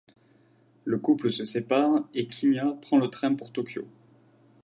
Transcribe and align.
Le 0.83 0.97
couple 0.97 1.29
se 1.29 1.45
sépare 1.45 2.09
et 2.15 2.25
Kinya 2.27 2.75
prend 2.81 2.97
le 2.97 3.11
train 3.11 3.35
pour 3.35 3.51
Tokyo. 3.51 3.87